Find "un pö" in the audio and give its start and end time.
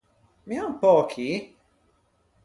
0.67-0.93